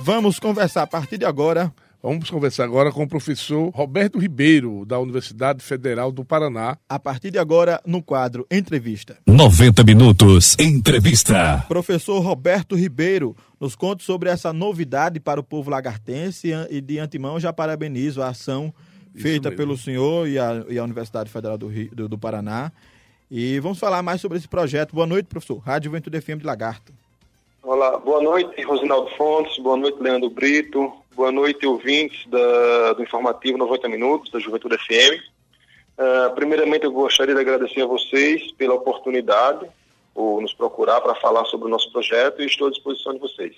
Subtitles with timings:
[0.00, 4.98] Vamos conversar a partir de agora Vamos conversar agora com o professor Roberto Ribeiro, da
[4.98, 6.76] Universidade Federal do Paraná.
[6.88, 9.18] A partir de agora, no quadro Entrevista.
[9.24, 10.56] 90 minutos.
[10.58, 11.64] Entrevista.
[11.68, 17.38] Professor Roberto Ribeiro, nos conte sobre essa novidade para o povo lagartense e de antemão
[17.38, 18.74] já parabenizo a ação
[19.14, 22.72] feita pelo senhor e a, e a Universidade Federal do, Rio, do, do, Paraná.
[23.30, 24.92] E vamos falar mais sobre esse projeto.
[24.92, 25.58] Boa noite, professor.
[25.58, 26.92] Rádio Juventude FM de Lagarto.
[27.62, 33.56] Olá, boa noite, Rosinaldo Fontes, boa noite, Leandro Brito, boa noite, ouvintes da, do informativo
[33.56, 35.22] 90 Minutos, da Juventude FM.
[35.96, 39.64] Uh, ah, primeiramente, eu gostaria de agradecer a vocês pela oportunidade,
[40.12, 43.54] por nos procurar para falar sobre o nosso projeto e estou à disposição de vocês.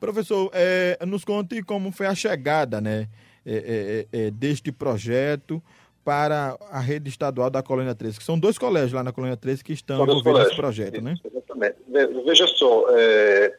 [0.00, 3.08] Professor, é, nos conte como foi a chegada né,
[3.44, 5.62] é, é, deste projeto
[6.04, 9.64] para a rede estadual da Colônia 13, que são dois colégios lá na Colônia 13
[9.64, 11.14] que estão envolvidos nesse projeto, né?
[11.24, 11.76] Exatamente.
[12.24, 13.56] Veja só, é,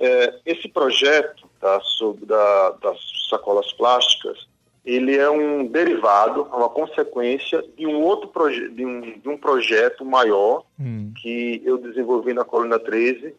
[0.00, 4.46] é, esse projeto tá, sobre da, das sacolas plásticas,
[4.84, 10.04] ele é um derivado, uma consequência de um outro projeto, de, um, de um projeto
[10.04, 11.12] maior hum.
[11.20, 13.34] que eu desenvolvi na Colônia 13,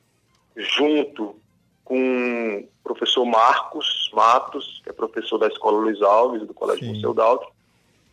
[0.56, 1.36] junto
[1.84, 7.14] com o professor Marcos Matos, que é professor da Escola Luiz Alves, do Colégio Museu
[7.14, 7.53] Daltro,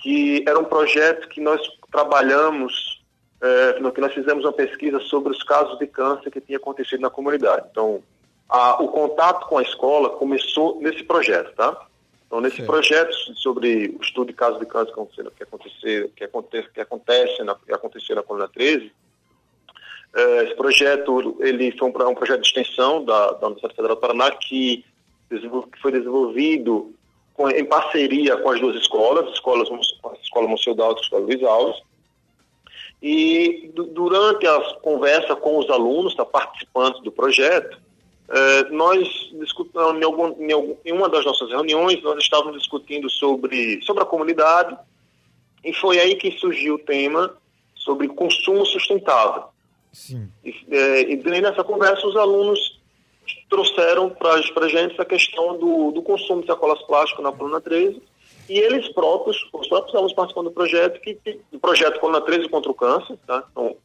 [0.01, 3.03] que era um projeto que nós trabalhamos,
[3.41, 7.11] é, que nós fizemos uma pesquisa sobre os casos de câncer que tinha acontecido na
[7.11, 7.67] comunidade.
[7.71, 8.03] Então,
[8.49, 11.87] a, o contato com a escola começou nesse projeto, tá?
[12.27, 12.67] Então, nesse Sim.
[12.67, 14.95] projeto sobre o estudo de casos de câncer
[15.37, 18.93] que aconteceu, que acontece, que acontece na, que aconteceu na coluna 13,
[20.15, 24.01] é, esse projeto ele foi um, um, projeto de extensão da, da Universidade Federal do
[24.01, 24.85] Paraná que,
[25.29, 26.95] que foi desenvolvido
[27.49, 31.43] em parceria com as duas escolas, escolas, a Escola Monsenhor Dalto e a Escola Luiz
[31.43, 31.83] Alves.
[33.03, 37.79] E durante a conversa com os alunos, tá, participantes do projeto,
[38.29, 39.09] eh, nós
[39.41, 44.03] discutimos, em, algum, em, algum, em, uma das nossas reuniões, nós estávamos discutindo sobre, sobre
[44.03, 44.77] a comunidade,
[45.65, 47.35] e foi aí que surgiu o tema
[47.75, 49.45] sobre consumo sustentável.
[49.93, 50.31] Sim.
[50.45, 52.80] E, eh, e nessa conversa, os alunos
[53.49, 58.01] trouxeram para a gente a questão do, do consumo de sacolas plásticas na coluna 13
[58.49, 61.19] e eles próprios, os próprios alunos participando do projeto, que,
[61.53, 63.45] do projeto Coluna 13 contra o Câncer, tá?
[63.53, 63.77] Então,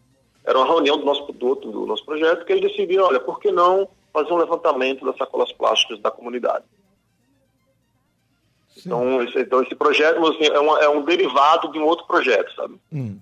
[0.44, 3.52] era uma reunião do nosso, do, do nosso projeto que eles decidiram, olha, por que
[3.52, 6.66] não fazer um levantamento das sacolas plásticas da comunidade?
[8.78, 12.54] Então esse, então, esse projeto assim, é, uma, é, um derivado de um outro projeto,
[12.56, 12.76] sabe?
[12.92, 13.20] Hum.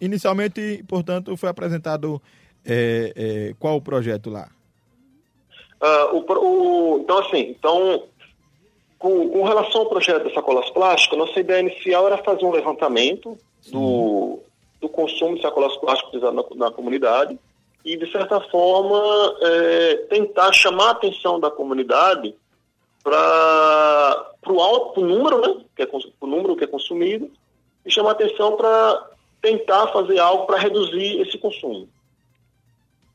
[0.00, 2.20] Inicialmente, portanto, foi apresentado
[2.64, 4.48] é, é, qual o projeto lá?
[5.80, 8.04] Uh, o, o, então, assim, então,
[8.98, 13.36] com, com, relação ao projeto das sacolas plásticas, nossa ideia inicial era fazer um levantamento
[13.70, 14.40] do,
[14.80, 17.38] do consumo de sacolas plásticas na, na comunidade
[17.84, 22.34] e, de certa forma, é, tentar chamar a atenção da comunidade
[23.04, 25.88] para o alto número, né, que é,
[26.20, 27.30] o número que é consumido,
[27.84, 29.10] e chamar a atenção para
[29.40, 31.88] tentar fazer algo para reduzir esse consumo.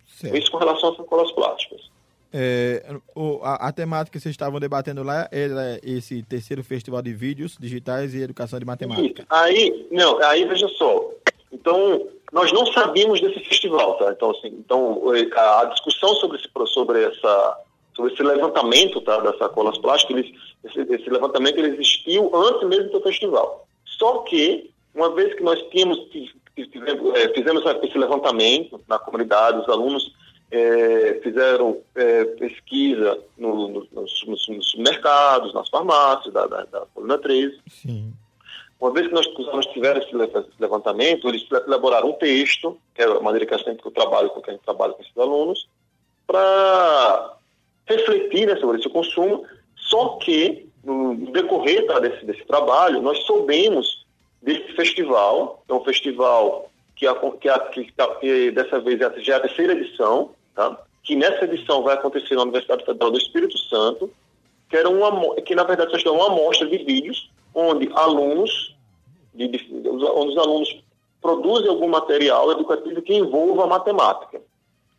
[0.08, 0.38] Certo.
[0.38, 1.91] Isso com relação às sacolas plásticas.
[2.34, 2.96] É,
[3.44, 8.14] a, a, temática que vocês estavam debatendo lá era esse terceiro festival de vídeos digitais
[8.14, 9.26] e educação de matemática.
[9.30, 11.12] Aí, não, aí veja só.
[11.52, 14.12] Então, nós não sabíamos desse festival, tá?
[14.12, 15.04] Então, assim, então
[15.36, 17.58] a, discussão sobre esse, sobre essa,
[17.94, 20.26] sobre esse levantamento, tá, das sacolas plásticas,
[20.64, 23.68] esse, esse, levantamento ele existiu antes mesmo do festival.
[23.86, 26.00] Só que, uma vez que nós tínhamos,
[26.58, 30.14] é, fizemos esse levantamento na comunidade, os alunos
[30.52, 37.18] é, fizeram é, pesquisa no, no, nos, nos, mercados, nas farmácias da, da, da coluna
[37.18, 37.60] 13.
[37.70, 38.14] Sim.
[38.80, 40.16] Uma vez que nós, nós tivemos esse
[40.60, 44.50] levantamento, eles elaboraram um texto, que é a maneira que, sempre que eu trabalho, que
[44.50, 45.68] a gente trabalha com esses alunos,
[46.28, 47.38] para
[47.86, 49.46] refletir né, sobre esse consumo,
[49.76, 54.04] só que no decorrer tá, desse, desse trabalho, nós soubemos
[54.42, 59.38] desse festival, é um festival que, a, que, a, que, que dessa vez já é
[59.38, 60.78] a terceira edição, tá?
[61.04, 64.12] que nessa edição vai acontecer na Universidade Federal do Espírito Santo,
[64.70, 68.76] que, era uma, que na verdade é uma amostra de vídeos onde alunos,
[69.34, 70.84] de, de, onde os alunos
[71.22, 74.42] produzem algum material educativo que envolva a matemática.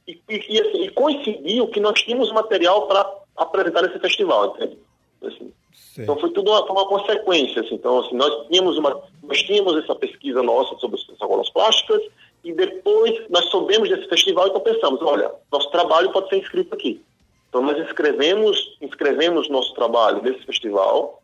[0.06, 4.78] E, e, assim, e coincidiu que nós tínhamos material para apresentar nesse festival, entende?
[5.22, 5.52] Assim,
[5.98, 7.62] então foi tudo uma, uma consequência.
[7.62, 7.75] Assim.
[7.75, 12.02] Então, assim, nós, tínhamos uma, nós tínhamos essa pesquisa nossa sobre as sacolas plásticas,
[12.44, 17.00] e depois nós soubemos desse festival, então pensamos, olha, nosso trabalho pode ser inscrito aqui.
[17.48, 21.22] Então nós inscrevemos, inscrevemos nosso trabalho nesse festival.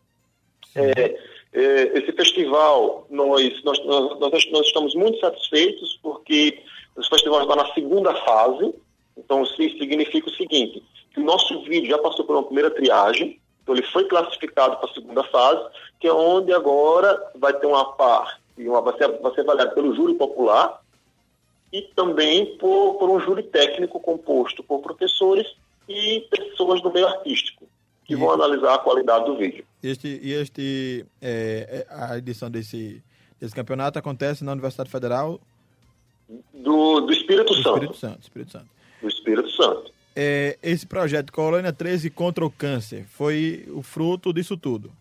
[0.75, 1.17] É,
[1.51, 6.61] é, esse festival, nós, nós, nós, nós, estamos muito satisfeitos porque
[6.95, 8.73] os festivais estão na segunda fase,
[9.17, 10.83] então isso significa o seguinte,
[11.13, 14.89] que o nosso vídeo já passou por uma primeira triagem, então ele foi classificado para
[14.89, 15.67] a segunda fase,
[15.99, 19.95] que é onde agora vai ter uma parte, uma, vai, ser, vai ser avaliado pelo
[19.95, 20.79] júri popular
[21.71, 25.47] e também por, por um júri técnico composto por professores
[25.87, 27.67] e pessoas do meio artístico,
[28.05, 29.65] que e vão analisar a qualidade do vídeo.
[29.81, 33.03] Este, e este, é, é, a edição desse,
[33.39, 35.39] desse campeonato acontece na Universidade Federal
[36.53, 37.77] do, do Espírito do Santo.
[37.77, 38.21] Espírito Santo.
[38.21, 38.69] Espírito Santo.
[39.01, 39.91] Do Espírito Santo.
[40.15, 44.91] É, esse projeto Colônia 13 contra o câncer foi o fruto disso tudo?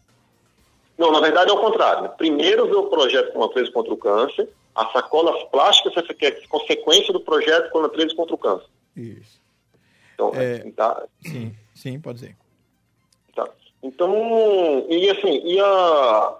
[0.96, 2.08] Não, na verdade é o contrário.
[2.10, 4.48] Primeiro veio o projeto Colônia 13 contra o câncer,
[4.78, 8.68] as sacolas plásticas é consequência do projeto Colônia 13 contra o câncer.
[8.96, 9.40] Isso.
[10.14, 11.02] Então, é, tá...
[11.20, 12.36] Sim, sim, pode ser.
[13.34, 13.48] Tá.
[13.82, 16.38] Então, e assim, e a,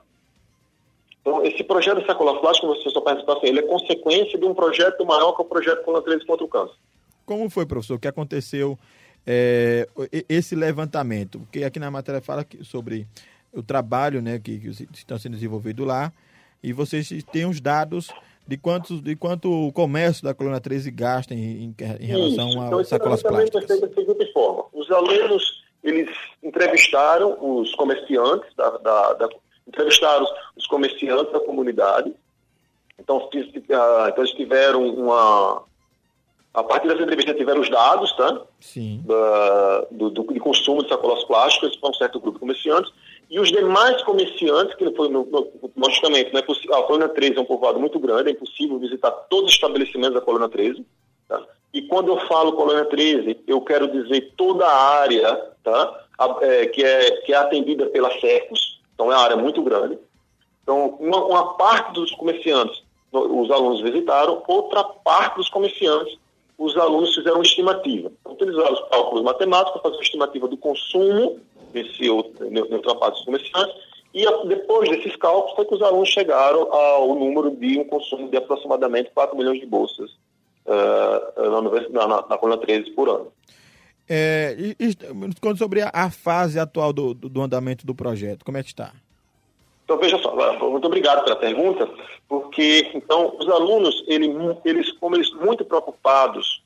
[1.21, 4.55] então, esse projeto de sacola plástica, você só participa assim, ele é consequência de um
[4.55, 6.77] projeto maior que é o projeto Coluna 13 contra o câncer.
[7.27, 8.79] Como foi, professor, o que aconteceu
[9.27, 9.89] é,
[10.29, 11.41] esse levantamento?
[11.41, 13.07] Porque aqui na matéria fala sobre
[13.53, 16.13] o trabalho né, que, que estão sendo desenvolvido lá
[16.63, 18.09] e vocês têm os dados
[18.47, 22.59] de, quantos, de quanto o comércio da coluna 13 gasta em, em, em relação Isso.
[22.59, 23.65] Então, sacolas plásticas.
[23.67, 24.65] Feito da seguinte forma.
[24.73, 26.09] Os alunos, eles
[26.43, 29.29] entrevistaram os comerciantes da, da, da
[29.69, 30.27] entrevistaram
[30.57, 32.13] os comerciantes da comunidade.
[32.99, 35.63] Então, ah, então eles tiveram uma.
[36.55, 38.43] A partir dessa entrevista tiveram os dados, tá?
[38.59, 39.03] Sim.
[39.05, 42.91] Da, do, do, de consumo de sacolas plásticas para um certo grupo de comerciantes.
[43.31, 47.37] E os demais comerciantes, que foi, no, no, logicamente, não é possível, a Colônia 13
[47.37, 50.85] é um povoado muito grande, é impossível visitar todos os estabelecimentos da Colônia 13.
[51.29, 51.43] Tá?
[51.75, 56.05] E quando eu falo Colônia 13, eu quero dizer toda a área tá?
[56.19, 59.99] A, é, que, é, que é atendida pela SECOS, então é uma área muito grande.
[60.63, 62.83] Então, uma, uma parte dos comerciantes,
[63.13, 66.19] os alunos visitaram, outra parte dos comerciantes,
[66.59, 68.11] os alunos fizeram estimativa.
[68.21, 71.39] Então, utilizaram os cálculos matemáticos para fazer uma estimativa do consumo
[71.73, 73.77] desse outro, dos comerciantes,
[74.13, 78.37] e depois desses cálculos foi que os alunos chegaram ao número de um consumo de
[78.37, 80.11] aproximadamente 4 milhões de bolsas
[80.67, 83.33] uh, na, na, na coluna 13 por ano.
[84.09, 88.43] É, e, e, sobre a, a, fase atual do, do, do, andamento do projeto.
[88.43, 88.95] Como é que está?
[89.89, 90.37] Então, veja só,
[90.69, 91.89] muito obrigado pela pergunta,
[92.29, 94.29] porque, então, os alunos, eles,
[94.63, 96.63] eles como eles muito preocupados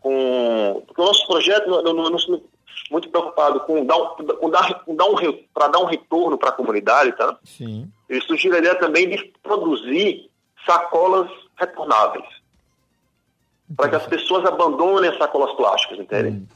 [0.00, 0.82] com...
[0.84, 2.26] Porque o nosso projeto, nós
[2.90, 5.14] muito preocupado com dar, com dar, com dar um,
[5.54, 7.38] para dar um retorno para a comunidade, tá?
[7.44, 7.88] Sim.
[8.10, 8.14] A
[8.58, 10.28] ideia também de produzir
[10.66, 12.26] sacolas retornáveis,
[13.76, 16.38] para que as pessoas abandonem as sacolas plásticas, entende?
[16.38, 16.46] Hum.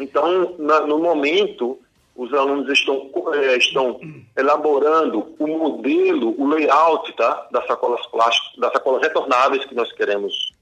[0.00, 1.80] Então, na, no momento,
[2.18, 4.00] os alunos estão, é, estão
[4.36, 10.52] elaborando o modelo, o layout tá, das sacolas plásticas, das sacolas retornáveis que nós queremos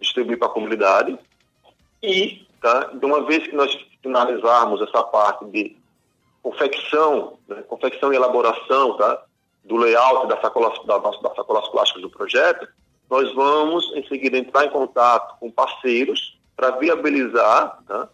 [0.00, 1.18] distribuir para a comunidade.
[2.02, 3.70] E, tá, de uma vez que nós
[4.02, 5.76] finalizarmos essa parte de
[6.42, 9.24] confecção, né, confecção e elaboração tá,
[9.62, 12.66] do layout das sacolas, das, das sacolas plásticas do projeto,
[13.10, 18.08] nós vamos, em seguida, entrar em contato com parceiros para viabilizar tá,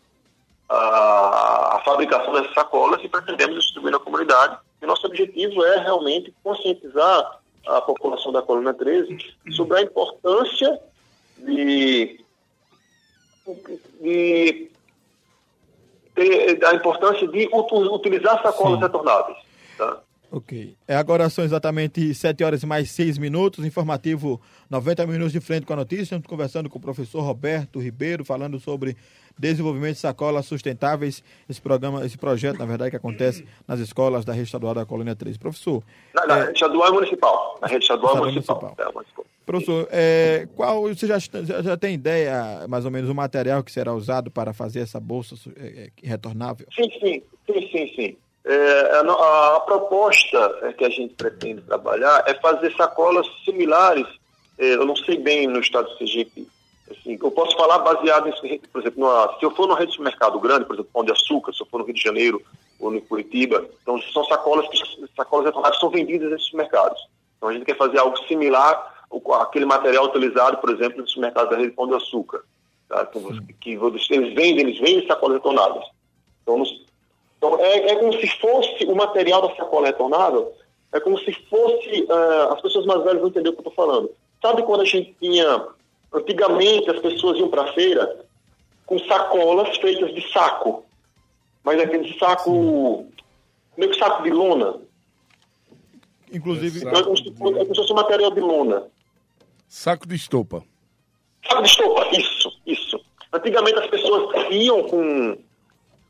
[0.70, 4.56] a, a fabricação dessas sacolas e pretendemos distribuir na comunidade.
[4.80, 9.18] E nosso objetivo é realmente conscientizar a população da coluna 13
[9.50, 10.80] sobre a importância
[11.38, 12.24] de,
[14.00, 14.70] de
[16.14, 18.84] ter, a importância de utilizar sacolas Sim.
[18.84, 19.38] retornáveis.
[19.76, 19.98] Tá?
[20.32, 20.76] Ok.
[20.86, 23.64] É, agora são exatamente 7 horas e mais 6 minutos.
[23.64, 26.02] Informativo 90 minutos de frente com a notícia.
[26.04, 28.96] Estamos conversando com o professor Roberto Ribeiro, falando sobre
[29.36, 31.24] desenvolvimento de sacolas sustentáveis.
[31.48, 35.16] Esse programa, esse projeto, na verdade, que acontece nas escolas da rede estadual da Colônia
[35.16, 35.36] 13.
[35.36, 35.82] Professor.
[36.14, 37.58] Na, na é, rede estadual e municipal.
[37.60, 38.60] Na rede estadual e municipal.
[38.62, 39.26] municipal.
[39.26, 39.30] É.
[39.44, 43.72] Professor, é, qual, você já, já, já, tem ideia, mais ou menos, o material que
[43.72, 46.68] será usado para fazer essa bolsa é, é retornável?
[46.72, 48.16] Sim, sim, sim, sim, sim.
[48.44, 54.06] É, a, a, proposta que a gente pretende trabalhar é fazer sacolas similares,
[54.58, 56.48] é, eu não sei bem no estado do Sergipe,
[56.90, 59.96] assim, eu posso falar baseado em, por exemplo, numa, se eu for no rede de
[59.96, 62.42] supermercado grande, por exemplo, Pão de Açúcar, se eu for no Rio de Janeiro
[62.78, 67.00] ou no Curitiba, então são sacolas que sacolas retornáveis são vendidas nesses mercados.
[67.36, 69.04] Então a gente quer fazer algo similar
[69.40, 72.42] àquele material utilizado, por exemplo, nos mercados da rede Pão de Açúcar,
[72.88, 73.06] tá?
[73.08, 75.84] então, que, que eles vendem, eles vendem sacolas retornáveis.
[76.42, 76.89] Então, nos,
[77.40, 80.52] então, é, é como se fosse o material da sacola retornável,
[80.92, 82.02] é como se fosse.
[82.02, 84.10] Uh, as pessoas mais velhas vão entender o que eu estou falando.
[84.42, 85.66] Sabe quando a gente tinha.
[86.12, 88.26] Antigamente as pessoas iam para a feira
[88.84, 90.84] com sacolas feitas de saco,
[91.64, 93.06] mas aquele saco.
[93.78, 94.78] meio que saco de lona.
[96.30, 96.84] Inclusive.
[96.84, 98.86] É, é como se, é como se fosse material de lona.
[99.66, 100.62] Saco de estopa.
[101.48, 103.00] Saco de estopa, isso, isso.
[103.32, 105.38] Antigamente as pessoas iam com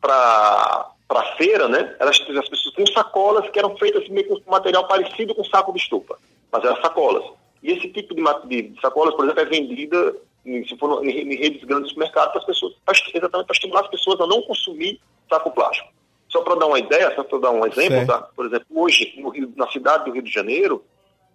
[0.00, 1.96] para a feira, né?
[1.98, 5.80] Elas, as pessoas tinham sacolas que eram feitas meio com material parecido com saco de
[5.80, 6.16] estufa,
[6.52, 7.24] mas eram sacolas.
[7.62, 10.14] E esse tipo de, de sacolas, por exemplo, é vendida
[10.46, 13.54] em, se for em, em redes grandes de supermercado para as pessoas, pra, exatamente para
[13.54, 15.88] estimular as pessoas a não consumir saco plástico.
[16.28, 18.18] Só para dar uma ideia, só para dar um exemplo, tá?
[18.36, 20.84] por exemplo, hoje Rio, na cidade do Rio de Janeiro,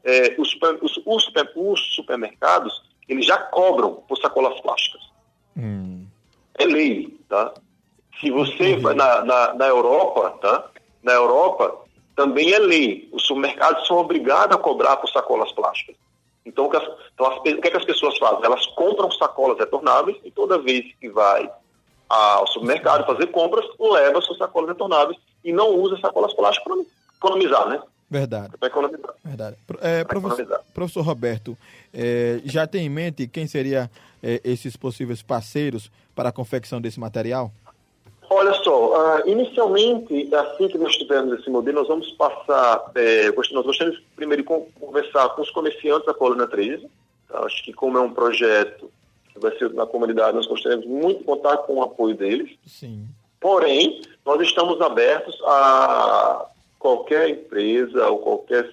[0.03, 5.01] é, os, super, os, os, super, os, supermercados eles já cobram por sacolas plásticas.
[5.57, 6.05] Hum.
[6.57, 7.53] É lei, tá?
[8.19, 10.69] Se você vai na, na, na Europa, tá?
[11.03, 13.09] Na Europa também é lei.
[13.11, 15.95] Os supermercados são obrigados a cobrar por sacolas plásticas.
[16.45, 18.45] Então, o que, as, então as, o que, é que as pessoas fazem?
[18.45, 21.49] Elas compram sacolas retornáveis e toda vez que vai
[22.07, 26.85] ao supermercado fazer compras, leva suas sacolas retornáveis e não usa sacolas plásticas para
[27.17, 27.81] economizar, né?
[28.09, 28.55] Verdade.
[28.57, 29.13] Para economizar.
[29.23, 29.57] Verdade.
[29.81, 31.57] É, professor, professor, Roberto,
[31.91, 33.89] é, já tem em mente quem seriam
[34.21, 37.51] é, esses possíveis parceiros para a confecção desse material?
[38.29, 43.65] Olha só, uh, inicialmente, assim que nós tivermos esse modelo, nós vamos passar, é, nós
[43.65, 44.47] gostaríamos primeiro de
[44.79, 46.89] conversar com os comerciantes da Colônia 13,
[47.27, 47.39] tá?
[47.45, 48.89] acho que como é um projeto
[49.31, 52.51] que vai ser na comunidade, nós gostaríamos muito de contar com o apoio deles.
[52.65, 53.05] Sim.
[53.39, 56.45] Porém, nós estamos abertos a
[56.79, 58.71] qualquer empresa ou qualquer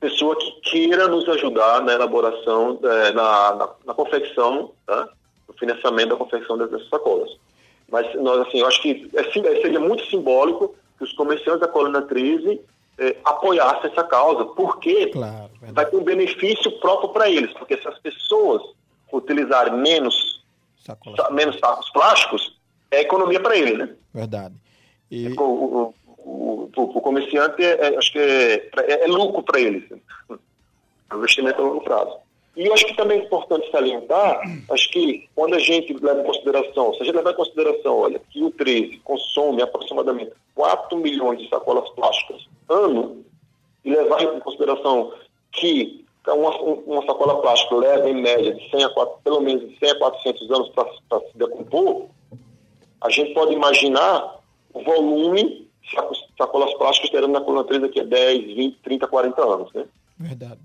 [0.00, 5.08] pessoa que queira nos ajudar na elaboração, é, na, na, na confecção, tá?
[5.46, 7.30] no financiamento da confecção dessas sacolas.
[7.92, 12.00] Mas nós, assim, eu acho que é, seria muito simbólico que os comerciantes da Colônia
[12.00, 12.58] 13
[12.98, 17.86] é, apoiassem essa causa, porque claro, vai ter um benefício próprio para eles, porque se
[17.86, 18.62] as pessoas
[19.12, 20.42] utilizarem menos,
[20.78, 20.96] sa
[21.30, 22.58] menos sacos plásticos,
[22.90, 23.94] é economia para ele, né?
[24.14, 24.54] Verdade.
[25.10, 25.28] E...
[25.38, 25.94] O, o,
[26.24, 29.86] o, o, comerciante, é, é, acho que é, é, é lucro para ele.
[30.30, 32.16] É um investimento a longo prazo.
[32.54, 36.24] E eu acho que também é importante salientar, acho que quando a gente leva em
[36.24, 41.38] consideração, se a gente levar em consideração, olha, que o 13 consome aproximadamente 4 milhões
[41.38, 43.24] de sacolas plásticas ano,
[43.84, 45.12] e levar em consideração
[45.50, 49.78] que uma, uma sacola plástica leva em média de 100 a 4, pelo menos de
[49.78, 52.06] 100 a 400 anos para se decompor,
[53.00, 54.40] a gente pode imaginar
[54.72, 55.96] o volume de
[56.38, 59.72] sacolas plásticas terão na coluna 3 daqui a 10, 20, 30, 40 anos.
[59.72, 59.84] Né?
[60.18, 60.60] Verdade.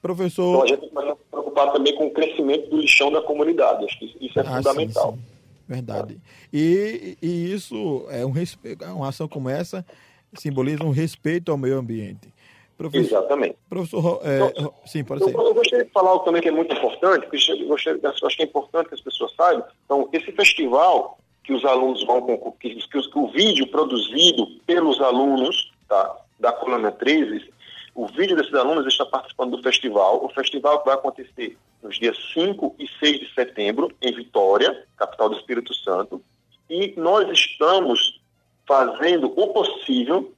[0.00, 0.50] Professor.
[0.50, 3.84] Então a gente vai se preocupar também com o crescimento do lixão da comunidade.
[3.84, 5.12] Acho que isso é ah, fundamental.
[5.12, 5.24] Sim, sim.
[5.68, 6.20] Verdade.
[6.52, 9.86] E, e isso é um respeito, uma ação como essa
[10.34, 12.32] simboliza um respeito ao meio ambiente.
[12.76, 13.56] Professor, Exatamente.
[13.68, 15.34] Professor, é, então, sim, pode ser.
[15.34, 18.46] Eu, gostaria de falar também que é muito importante, que gostaria, eu acho que é
[18.46, 19.64] importante que as pessoas saibam.
[19.84, 22.22] Então, esse festival que os alunos vão
[22.58, 27.50] que, que, que o vídeo produzido pelos alunos tá, da Colônia 13
[27.94, 30.24] o vídeo desses alunos está participando do festival.
[30.24, 35.36] O festival vai acontecer nos dias 5 e 6 de setembro, em Vitória, capital do
[35.36, 36.22] Espírito Santo.
[36.68, 38.20] E nós estamos
[38.66, 40.32] fazendo o possível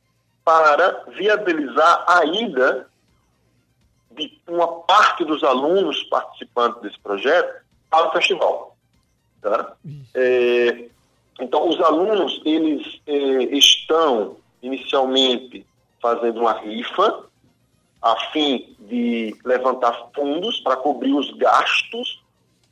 [0.44, 2.88] para viabilizar a ida
[4.10, 8.76] de uma parte dos alunos participantes desse projeto para o festival.
[9.40, 9.74] Tá?
[10.14, 10.86] É,
[11.40, 13.14] então, os alunos, eles é,
[13.56, 15.66] estão inicialmente
[16.00, 17.24] fazendo uma rifa
[18.02, 22.20] a fim de levantar fundos para cobrir os gastos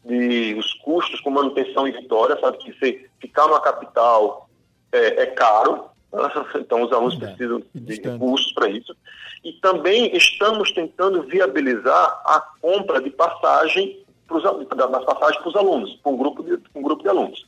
[0.04, 4.48] de os custos com manutenção em Vitória, sabe que se ficar numa capital
[4.92, 6.30] é, é caro, né?
[6.56, 8.96] então os alunos é, precisam de recursos para isso.
[9.44, 15.94] E também estamos tentando viabilizar a compra de passagem pros, das passagens para os alunos,
[16.02, 17.46] para um grupo de, um grupo de alunos.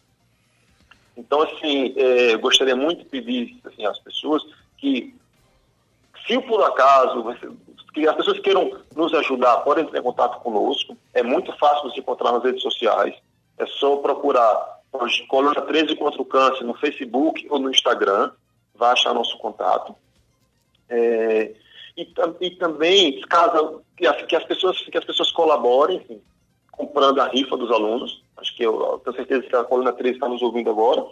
[1.17, 4.43] Então, assim, é, gostaria muito de pedir assim, às pessoas
[4.79, 5.15] que,
[6.27, 7.25] se por acaso
[7.93, 10.97] que as pessoas queiram nos ajudar, podem entrar em contato conosco.
[11.13, 13.15] É muito fácil nos encontrar nas redes sociais.
[13.59, 14.81] É só procurar
[15.29, 18.31] Colônia 13 contra o Câncer no Facebook ou no Instagram.
[18.75, 19.95] Vai achar nosso contato.
[20.89, 21.55] É,
[21.97, 22.09] e,
[22.41, 26.21] e, também, caso que as, que as, pessoas, que as pessoas colaborem, enfim,
[26.71, 28.23] comprando a rifa dos alunos.
[28.37, 31.05] Acho que eu, eu tenho certeza que a Colônia 13 está nos ouvindo agora.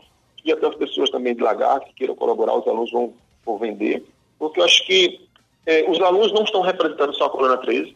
[0.44, 3.12] E até as pessoas também de Lagar que queiram colaborar, os alunos vão,
[3.44, 4.04] vão vender.
[4.40, 5.20] Porque eu acho que
[5.66, 7.94] é, os alunos não estão representando só a Colônia 13,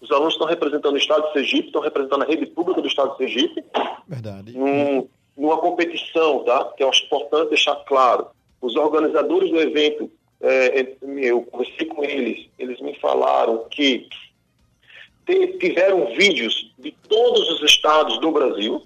[0.00, 3.10] os alunos estão representando o Estado de Sergipe, estão representando a rede pública do Estado
[3.10, 3.64] de Sergipe.
[4.06, 4.56] Verdade.
[4.56, 6.72] Num, numa competição, tá?
[6.76, 8.28] Que eu acho importante deixar claro.
[8.62, 10.08] Os organizadores do evento,
[10.40, 14.08] é, é eu conversei com eles, eles me falaram que
[15.58, 18.82] tiveram vídeos de todos os estados do Brasil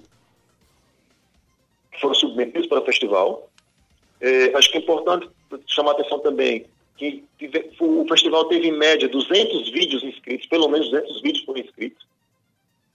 [1.92, 3.48] que foram submetidos para o festival.
[4.54, 5.28] Acho que é importante
[5.66, 7.24] chamar a atenção também que
[7.80, 12.06] o festival teve em média 200 vídeos inscritos, pelo menos 200 vídeos por inscrito.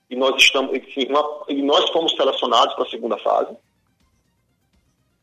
[0.09, 3.55] E nós estamos, enfim, uma, e nós fomos selecionados para a segunda fase.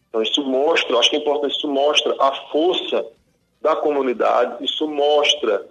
[0.08, 3.06] Então isso mostra, acho que é importante, isso mostra a força
[3.60, 5.66] da comunidade, isso mostra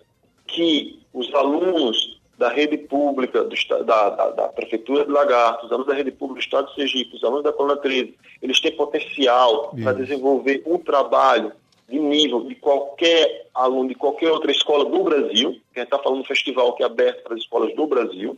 [0.48, 5.88] que os alunos da rede pública do, da, da, da, Prefeitura de Lagarto, os alunos
[5.88, 9.74] da rede pública do Estado de Sergipe, os alunos da Coluna 13, eles têm potencial
[9.82, 11.54] para desenvolver um trabalho
[11.88, 16.22] de nível de qualquer aluno de qualquer outra escola do Brasil, a gente está falando
[16.22, 18.38] um festival que é aberto para as escolas do Brasil.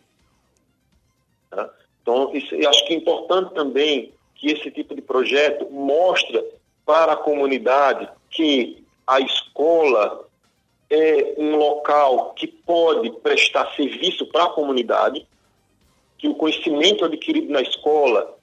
[1.49, 1.69] Tá?
[2.01, 6.43] Então, isso, eu acho que é importante também que esse tipo de projeto mostre
[6.85, 10.27] para a comunidade que a escola
[10.89, 15.25] é um local que pode prestar serviço para a comunidade,
[16.17, 18.37] que o conhecimento adquirido na escola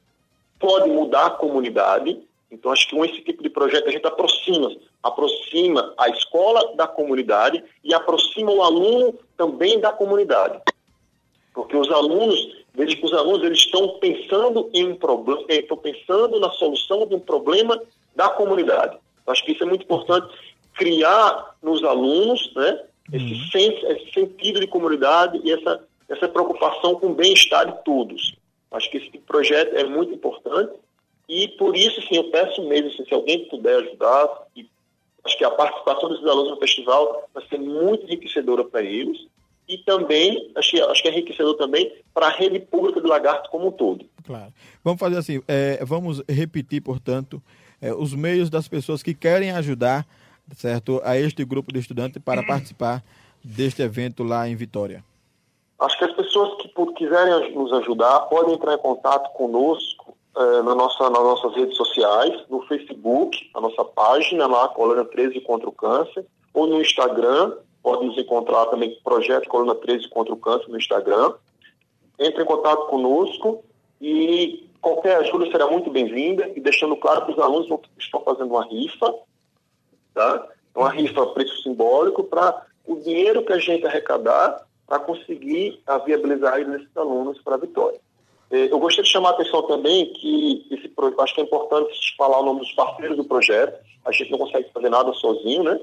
[0.58, 2.20] pode mudar a comunidade.
[2.50, 4.70] Então, acho que com esse tipo de projeto a gente aproxima,
[5.02, 10.60] aproxima a escola da comunidade e aproxima o aluno também da comunidade.
[11.52, 16.38] Porque os alunos, veja que os alunos eles estão pensando em um problema, estão pensando
[16.40, 17.80] na solução de um problema
[18.14, 18.96] da comunidade.
[19.26, 20.28] Acho que isso é muito importante
[20.74, 23.50] criar nos alunos né, esse, uhum.
[23.50, 28.34] sen esse sentido de comunidade e essa, essa preocupação com o bem-estar de todos.
[28.70, 30.72] Acho que esse tipo projeto é muito importante
[31.28, 34.68] e por isso, sim, eu peço mesmo, assim, se alguém puder ajudar, e
[35.24, 39.26] acho que a participação desses alunos no festival vai ser muito enriquecedora para eles
[39.66, 43.68] e também, acho, acho que é enriquecedor também para a rede pública do Lagarto como
[43.68, 44.04] um todo.
[44.24, 44.52] Claro.
[44.82, 47.42] Vamos fazer assim, é, vamos repetir, portanto,
[47.80, 50.06] é, os meios das pessoas que querem ajudar
[50.54, 53.02] certo, a este grupo de estudantes para participar
[53.42, 55.04] deste evento lá em Vitória?
[55.78, 59.93] Acho que as pessoas que quiserem nos ajudar podem entrar em contato conosco
[60.36, 65.40] eh, na nossa, nas nossas redes sociais, no Facebook, a nossa página lá, Colônia 13
[65.40, 70.36] contra o Câncer, ou no Instagram, pode nos encontrar também Projeto Colônia 13 contra o
[70.36, 71.34] Câncer no Instagram.
[72.18, 73.64] Entre em contato conosco
[74.00, 78.64] e qualquer ajuda será muito bem-vinda e deixando claro que os alunos estão fazendo uma
[78.64, 79.12] rifa
[80.14, 80.46] Tá?
[80.74, 86.60] Uma rifa preço simbólico para o dinheiro que a gente arrecadar para conseguir a viabilizar
[86.60, 88.00] esses alunos para a vitória.
[88.54, 90.88] É, eu gostaria de chamar a atenção também que esse
[91.18, 93.84] acho que é importante falar o nome dos parceiros do projeto.
[94.04, 95.80] A gente não consegue fazer nada sozinho, né?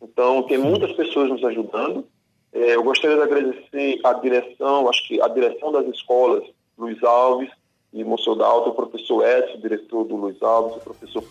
[0.00, 2.06] Então tem muitas pessoas nos ajudando.
[2.54, 6.42] É, eu gostaria de agradecer a direção, acho que a direção das escolas,
[6.78, 7.50] Luiz Alves
[7.92, 11.22] e Moçodalto, o professor Edson, diretor do Luiz Alves, o professor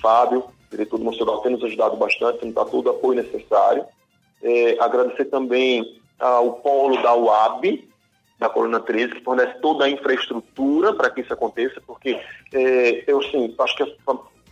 [0.00, 3.84] Fábio, diretor do Museu tem nos ajudado bastante, nos dá todo o apoio necessário.
[4.42, 7.86] É, agradecer também ao polo da UAB,
[8.38, 12.20] da Coluna 13, que fornece toda a infraestrutura para que isso aconteça, porque
[12.52, 13.82] é, eu, sim, acho que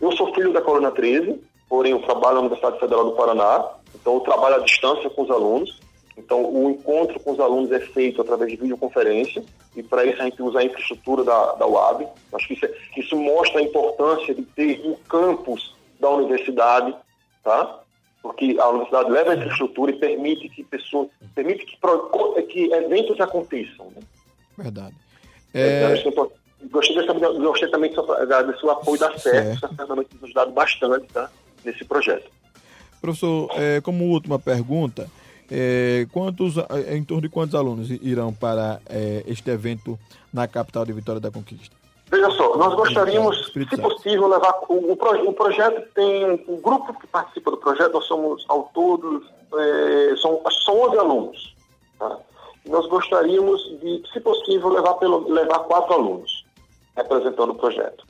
[0.01, 4.15] eu sou filho da Coluna 13, porém eu trabalho na Universidade Federal do Paraná, então
[4.15, 5.79] eu trabalho à distância com os alunos,
[6.17, 9.43] então o encontro com os alunos é feito através de videoconferência,
[9.75, 12.07] e para isso a gente usa a infraestrutura da, da UAB.
[12.33, 16.95] Acho que isso, é, isso mostra a importância de ter um campus da universidade,
[17.43, 17.79] tá?
[18.21, 21.77] Porque a universidade leva a infraestrutura e permite que pessoas, permite que,
[22.43, 23.87] que eventos aconteçam.
[23.95, 24.01] Né?
[24.57, 24.95] Verdade.
[25.53, 25.83] É...
[25.83, 26.03] É,
[26.69, 31.07] gostei, dessa, gostei também de agradecer o apoio da CEF, que também nos ajudado bastante
[31.07, 31.29] tá?
[31.63, 32.29] nesse projeto.
[32.99, 35.07] Professor, é, como última pergunta,
[35.49, 36.55] é, quantos,
[36.91, 39.97] em torno de quantos alunos irão para é, este evento
[40.33, 41.75] na capital de Vitória da Conquista?
[42.09, 44.53] Veja só, nós gostaríamos, se possível, levar.
[44.69, 46.45] O, o, o, projeto tem.
[46.47, 49.23] O grupo que participa do projeto, nós somos ao todo.
[49.53, 51.55] É, são, são 11 alunos.
[51.99, 52.17] Tá?
[52.65, 56.45] Nós gostaríamos de, se possível, levar, pelo, levar quatro alunos
[56.95, 58.05] representando o projeto.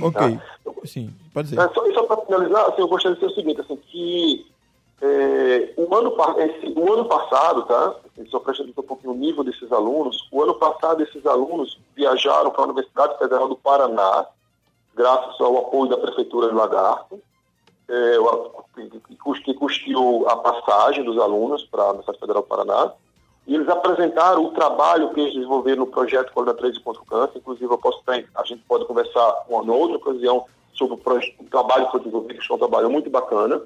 [0.00, 0.38] Ok.
[0.64, 0.72] Tá?
[0.84, 1.58] Sim, pode ser.
[1.58, 4.46] É, só, só para finalizar, assim, eu gostaria de dizer o seguinte, assim, que
[5.00, 7.96] é, o, ano, esse, o ano passado, tá?
[8.30, 12.62] Só para um pouquinho o nível desses alunos, o ano passado esses alunos viajaram para
[12.62, 14.26] a Universidade Federal do Paraná,
[14.94, 17.20] graças ao apoio da Prefeitura de Lagarto,
[17.88, 18.16] é,
[19.44, 22.92] que custeou a passagem dos alunos para a Universidade Federal do Paraná,
[23.46, 27.38] e eles apresentaram o trabalho que eles desenvolveram no projeto Coluna 13 contra o Câncer,
[27.38, 28.02] inclusive eu posso
[28.34, 32.52] a gente pode conversar uma outra ocasião sobre o, o trabalho que foi desenvolvido, que
[32.52, 33.62] é um trabalho muito bacana,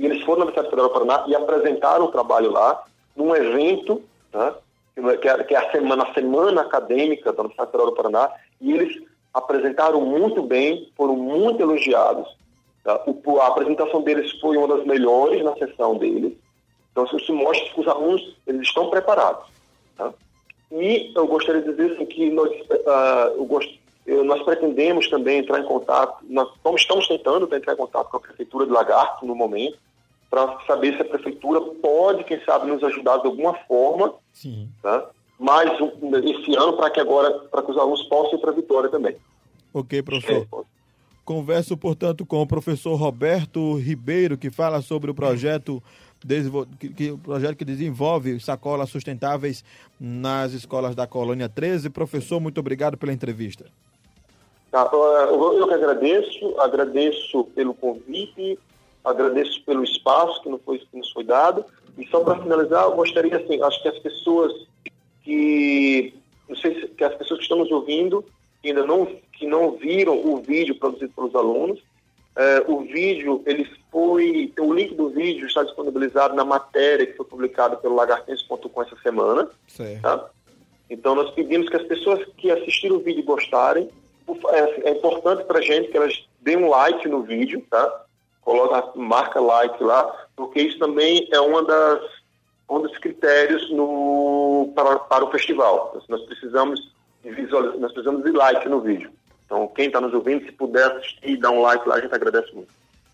[0.00, 2.82] e eles foram na Universidade Federal do Paraná e apresentaram o trabalho lá,
[3.14, 4.54] num evento, né,
[5.20, 8.72] que é, que é a, semana, a semana acadêmica da Universidade Federal do Paraná, e
[8.72, 12.34] eles apresentaram muito bem, foram muito elogiados.
[12.82, 13.02] Tá?
[13.06, 16.32] O, a apresentação deles foi uma das melhores na sessão deles.
[16.90, 19.44] Então, isso mostra que os alunos eles estão preparados.
[19.96, 20.12] Tá?
[20.72, 23.78] E eu gostaria de dizer assim, que nós, uh, gost...
[24.24, 28.64] nós pretendemos também entrar em contato, nós estamos tentando entrar em contato com a Prefeitura
[28.64, 29.78] de Lagarto no momento,
[30.30, 34.14] para saber se a prefeitura pode, quem sabe, nos ajudar de alguma forma.
[34.32, 34.68] Sim.
[34.80, 35.10] Tá?
[35.38, 35.70] Mais
[36.24, 39.16] esse ano para que agora, para que os alunos possam ir para Vitória também.
[39.74, 40.46] Ok, professor.
[40.52, 40.80] É,
[41.24, 45.82] Converso, portanto, com o professor Roberto Ribeiro, que fala sobre o projeto
[46.78, 49.64] que, que, o projeto que desenvolve sacolas sustentáveis
[49.98, 51.88] nas escolas da Colônia 13.
[51.90, 53.66] Professor, muito obrigado pela entrevista.
[54.70, 58.58] Tá, eu que agradeço, agradeço pelo convite,
[59.04, 61.64] agradeço pelo espaço que nos foi, que nos foi dado.
[61.98, 64.52] E só para finalizar, eu gostaria, assim, acho que as pessoas
[65.22, 66.14] que,
[66.48, 68.24] não sei se, que as pessoas que estão nos ouvindo,
[68.62, 71.80] que ainda não, que não viram o vídeo produzido pelos alunos,
[72.36, 74.52] é, o vídeo, ele foi.
[74.58, 79.48] O link do vídeo está disponibilizado na matéria que foi publicada pelo lagartense.com essa semana.
[80.00, 80.30] Tá?
[80.88, 83.88] Então, nós pedimos que as pessoas que assistiram o vídeo gostarem.
[84.48, 88.04] É, é importante para a gente que elas deem um like no vídeo, tá?
[88.50, 92.02] Coloca, marca like lá, porque isso também é uma das,
[92.68, 95.96] um dos critérios no, para, para o festival.
[96.08, 96.90] Nós precisamos
[97.22, 99.08] visualizar, nós precisamos de like no vídeo.
[99.46, 102.12] Então, quem está nos ouvindo, se puder assistir e dar um like lá, a gente
[102.12, 102.72] agradece muito.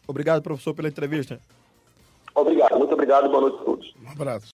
[0.09, 1.39] Obrigado, professor, pela entrevista.
[2.35, 3.95] Obrigado, muito obrigado, boa noite a todos.
[4.03, 4.45] Um abraço.